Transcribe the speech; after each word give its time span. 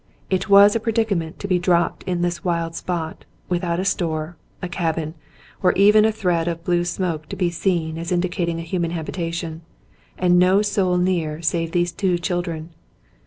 It 0.31 0.49
was 0.49 0.75
a 0.75 0.79
predica 0.79 1.15
ment 1.15 1.37
to 1.41 1.47
be 1.47 1.59
dropped 1.59 2.01
in 2.07 2.23
this 2.23 2.43
wild 2.43 2.73
spot, 2.73 3.23
without 3.49 3.79
a 3.79 3.85
store, 3.85 4.35
a 4.59 4.67
cabin, 4.67 5.13
or 5.61 5.73
even 5.73 6.05
a 6.05 6.11
thread 6.11 6.47
of 6.47 6.63
blue 6.63 6.83
smoke 6.85 7.29
to 7.29 7.35
be 7.35 7.51
seen 7.51 7.99
as 7.99 8.11
in 8.11 8.19
dicating 8.19 8.57
a 8.57 8.63
human 8.63 8.89
habitation, 8.89 9.61
and 10.17 10.39
no 10.39 10.63
soul 10.63 10.97
near 10.97 11.43
save 11.43 11.71
these 11.71 11.91
two 11.91 12.17
children. 12.17 12.71